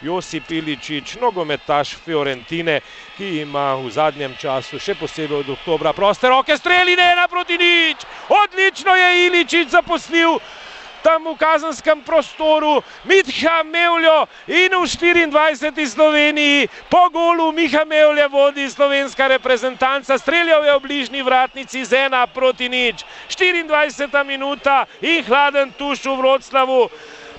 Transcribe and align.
Josip 0.00 0.50
Iličič, 0.50 1.16
nogometaš 1.16 1.96
Fiorentine, 1.96 2.80
ki 3.16 3.40
ima 3.40 3.74
v 3.80 3.88
zadnjem 3.90 4.36
času, 4.36 4.76
še 4.78 4.92
posebej 4.94 5.40
od 5.40 5.56
oktobra, 5.56 5.96
proste 5.96 6.28
roke, 6.28 6.52
streli 6.56 6.96
ne 6.96 7.12
ena 7.16 7.24
proti 7.28 7.56
nič. 7.56 8.04
Odlično 8.28 8.92
je 8.92 9.26
Iličič 9.26 9.72
zaposlil 9.72 10.36
tam 11.06 11.22
v 11.22 11.38
kazenskem 11.38 12.02
prostoru, 12.02 12.82
Mitha 13.06 13.62
Mevljo 13.62 14.26
in 14.50 14.74
v 14.74 14.84
24. 14.84 15.86
Sloveniji 15.86 16.66
po 16.90 17.06
golu 17.14 17.54
Miha 17.54 17.86
Mevlja 17.86 18.26
vodi 18.26 18.66
slovenska 18.66 19.30
reprezentanca, 19.30 20.18
streljal 20.18 20.66
je 20.66 20.74
v 20.74 20.82
bližnji 20.82 21.22
vratnici 21.22 21.86
z 21.86 22.10
ena 22.10 22.26
proti 22.26 22.66
nič. 22.66 23.06
24. 23.30 24.26
minuta 24.26 24.82
in 24.98 25.22
hladen 25.22 25.70
tuš 25.78 26.02
v 26.10 26.18
Vroclavu. 26.18 26.90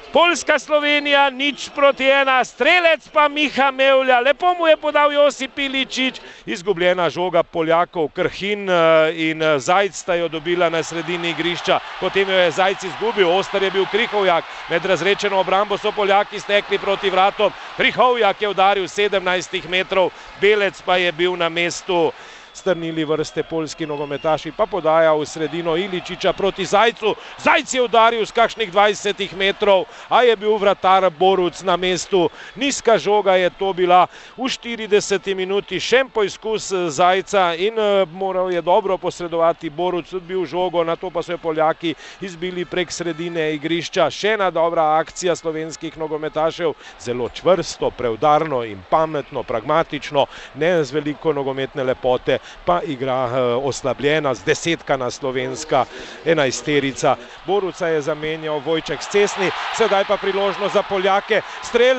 Poljska 0.07 0.55
Slovenija, 0.55 1.29
nič 1.29 1.69
proti 1.69 2.05
ena, 2.05 2.39
strelec 2.41 3.09
pa 3.09 3.27
Miha 3.27 3.71
Mevlja, 3.71 4.21
lepo 4.21 4.53
mu 4.53 4.67
je 4.67 4.77
podal 4.77 5.11
Josip 5.11 5.59
Iličič, 5.59 6.15
izgubljena 6.45 7.09
žoga 7.09 7.43
Poljakov, 7.43 8.07
Krhin 8.09 8.69
in 9.13 9.43
Zajc 9.57 9.95
sta 9.97 10.15
jo 10.15 10.29
dobila 10.29 10.69
na 10.69 10.79
sredini 10.79 11.29
igrišča, 11.29 11.79
potem 11.99 12.29
jo 12.29 12.37
je 12.37 12.51
Zajc 12.51 12.83
izgubil, 12.85 13.27
Ostar 13.29 13.63
je 13.63 13.71
bil 13.71 13.85
Krihovjak, 13.85 14.45
med 14.69 14.85
razrečeno 14.85 15.39
obrambo 15.39 15.77
so 15.77 15.91
Poljaki 15.91 16.39
stekli 16.39 16.79
proti 16.79 17.09
vratom, 17.09 17.51
Krihovjak 17.75 18.41
je 18.41 18.47
udaril 18.47 18.83
17 18.85 19.67
metrov, 19.67 20.09
Belec 20.33 20.81
pa 20.81 20.97
je 20.97 21.11
bil 21.11 21.35
na 21.35 21.49
mestu 21.49 22.11
strnili 22.57 23.05
vrste 23.05 23.43
polski 23.43 23.85
nogometaši, 23.85 24.51
pa 24.51 24.65
podaja 24.65 25.13
v 25.13 25.25
sredino 25.25 25.77
Iličiča 25.77 26.33
proti 26.33 26.65
Zajcu. 26.65 27.13
Zajc 27.37 27.73
je 27.73 27.81
udaril 27.81 28.25
z 28.25 28.31
kakšnih 28.31 28.71
20 28.73 29.35
metrov, 29.37 29.85
a 30.09 30.23
je 30.23 30.35
bil 30.35 30.57
vratar 30.57 31.09
Boruc 31.09 31.61
na 31.61 31.77
mestu. 31.77 32.29
Nizka 32.55 32.97
žoga 32.97 33.35
je 33.37 33.49
to 33.49 33.73
bila 33.73 34.07
v 34.37 34.49
40 34.49 35.35
minuti, 35.35 35.79
še 35.79 36.01
en 36.01 36.09
poizkus 36.09 36.71
Zajca 36.89 37.53
in 37.55 37.77
moral 38.11 38.51
je 38.51 38.61
dobro 38.61 38.97
posredovati 38.97 39.69
Boruc, 39.69 40.09
tudi 40.09 40.25
bil 40.25 40.45
žogo, 40.45 40.83
na 40.83 40.95
to 40.95 41.11
pa 41.13 41.21
so 41.21 41.35
je 41.35 41.37
Poljaki 41.37 41.93
izbili 42.21 42.65
prek 42.65 42.91
sredine 42.91 43.53
igrišča. 43.55 44.09
Še 44.09 44.33
ena 44.37 44.49
dobra 44.51 44.97
akcija 44.97 45.35
slovenskih 45.35 45.97
nogometašev, 45.97 46.73
zelo 46.99 47.29
čvrsto, 47.29 47.91
preudarno 47.91 48.63
in 48.65 48.81
pametno, 48.89 49.43
pragmatično, 49.43 50.25
ne 50.55 50.71
z 50.83 50.91
veliko 50.91 51.33
nogometne 51.33 51.83
lepote, 51.83 52.39
pa 52.65 52.81
igra 52.83 53.29
oslabljena, 53.57 54.33
zdesetkana 54.33 55.11
slovenska 55.11 55.85
enajsterica. 56.25 57.15
Boruca 57.45 57.87
je 57.87 58.01
zamenjal 58.01 58.59
Vojček 58.59 59.03
s 59.03 59.07
cestni, 59.07 59.51
sedaj 59.73 60.05
pa 60.05 60.17
priložnost 60.17 60.73
za 60.73 60.83
Poljake, 60.83 61.41
strel 61.63 61.97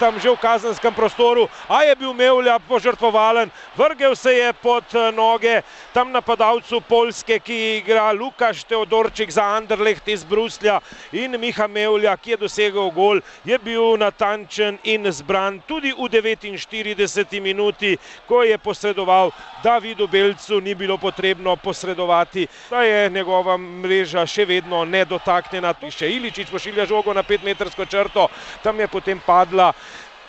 tam 0.00 0.18
že 0.20 0.30
v 0.30 0.36
kazenskem 0.36 0.94
prostoru, 0.94 1.48
a 1.68 1.82
je 1.82 1.96
bil 1.96 2.12
Mevlja 2.12 2.58
požrtvovalen, 2.58 3.50
vrgel 3.76 4.16
se 4.16 4.32
je 4.32 4.52
pod 4.52 4.84
noge 5.14 5.62
tam 5.92 6.12
napadalcu 6.12 6.80
Poljske, 6.80 7.38
ki 7.38 7.76
igra 7.76 8.12
Lukaš 8.12 8.64
Teodorčik 8.64 9.30
za 9.30 9.42
Anderlecht 9.56 10.08
iz 10.08 10.24
Bruslja 10.24 10.80
in 11.12 11.40
Miha 11.40 11.66
Mevlja, 11.66 12.16
ki 12.16 12.30
je 12.30 12.36
dosegel 12.36 12.90
gol, 12.90 13.20
je 13.44 13.58
bil 13.58 13.96
natančen 13.96 14.78
in 14.84 15.06
zbran 15.12 15.60
tudi 15.68 15.92
v 15.92 16.08
49 16.08 17.40
minuti, 17.40 17.96
ko 18.26 18.42
je 18.42 18.58
posredoval 18.58 19.30
Davidu 19.88 20.06
Belcu, 20.06 20.60
ni 20.60 20.74
bilo 20.74 20.98
potrebno 20.98 21.56
posredovati, 21.56 22.46
da 22.70 22.82
je 22.82 23.08
njegova 23.10 23.56
mreža 23.56 24.26
še 24.28 24.44
vedno 24.44 24.82
nedotaknjena. 24.84 25.72
Še 25.88 26.10
Iličič 26.12 26.50
pošilja 26.52 26.84
žogo 26.84 27.14
na 27.16 27.22
petmetrsko 27.24 27.86
črto, 27.86 28.26
tam 28.62 28.80
je 28.80 28.88
potem 28.88 29.16
padla 29.18 29.72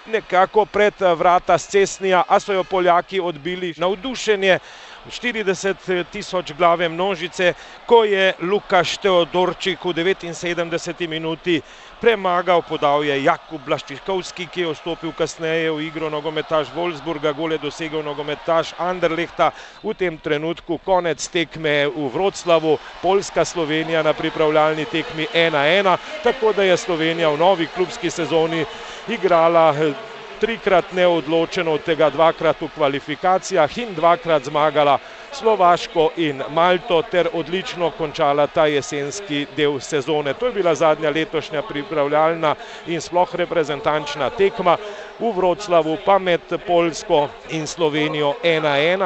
nekako 0.07 0.63
pred 0.65 0.95
vrata 1.13 1.57
s 1.57 1.67
cestnija, 1.67 2.23
a 2.27 2.39
so 2.39 2.53
jo 2.53 2.63
Poljaki 2.63 3.19
odbili. 3.19 3.73
Navdušenje 3.77 4.59
40 5.07 6.03
tisoč 6.11 6.51
glave 6.51 6.89
množice, 6.89 7.53
ko 7.85 8.03
je 8.03 8.33
Lukaš 8.39 8.97
Teodorčik 8.97 9.85
v 9.85 9.93
79 9.93 11.07
minuti 11.07 11.61
premagal, 11.99 12.61
podal 12.61 13.03
je 13.03 13.23
Jakub 13.23 13.61
Blaščikovski, 13.63 14.47
ki 14.47 14.61
je 14.61 14.73
vstopil 14.73 15.13
kasneje 15.15 15.71
v 15.71 15.87
igro 15.87 16.09
nogometaš 16.09 16.67
Wolfsburga, 16.75 17.31
gol 17.31 17.55
je 17.55 17.63
dosegel 17.63 18.03
nogometaš 18.03 18.73
Anderlehta. 18.77 19.51
V 19.83 19.95
tem 19.95 20.19
trenutku 20.19 20.77
konec 20.83 21.23
tekme 21.31 21.87
v 21.87 22.09
Vroclavu, 22.11 22.77
Poljska 23.01 23.45
Slovenija 23.45 24.03
na 24.03 24.13
pripravljalni 24.13 24.85
tekmi 24.85 25.27
1-1, 25.33 25.97
tako 26.23 26.53
da 26.53 26.63
je 26.63 26.77
Slovenija 26.77 27.29
v 27.29 27.39
novi 27.39 27.67
klubski 27.71 28.09
sezoni 28.11 28.65
igrala 29.07 29.71
trikrat 30.39 30.93
neodločeno, 30.93 31.71
od 31.71 31.83
tega 31.83 32.09
dvakrat 32.09 32.61
v 32.61 32.69
kvalifikacijah 32.75 33.77
in 33.77 33.93
dvakrat 33.95 34.43
zmagala 34.43 34.97
Slovaško 35.31 36.09
in 36.17 36.43
Malto 36.49 37.01
ter 37.01 37.29
odlično 37.33 37.91
končala 37.91 38.47
ta 38.47 38.65
jesenski 38.65 39.45
del 39.55 39.79
sezone. 39.79 40.33
To 40.33 40.45
je 40.45 40.53
bila 40.53 40.75
zadnja 40.75 41.09
letošnja 41.09 41.61
pripravljalna 41.61 42.55
in 42.87 43.01
sploh 43.01 43.35
reprezentančna 43.35 44.29
tekma 44.29 44.77
v 45.19 45.31
Vroclavu, 45.35 45.97
pa 46.05 46.17
med 46.17 46.41
Poljsko 46.67 47.27
in 47.49 47.67
Slovenijo 47.67 48.33
1-1. 48.43 49.03